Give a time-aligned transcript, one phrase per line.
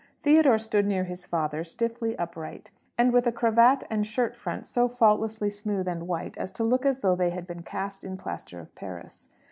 [0.23, 4.87] Theodore stood near his father, stiffly upright, and with a cravat and shirt front so
[4.89, 8.59] faultlessly smooth and white as to look as though they had been cast in plaster
[8.59, 9.29] of Paris.